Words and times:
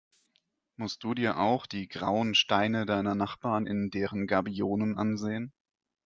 Musst 0.77 1.03
du 1.03 1.13
dir 1.13 1.37
auch 1.37 1.67
die 1.67 1.87
grauen 1.87 2.33
Steine 2.33 2.87
deiner 2.87 3.13
Nachbarn 3.13 3.67
in 3.67 3.91
deren 3.91 4.25
Gabionen 4.25 4.97
ansehen? 4.97 5.53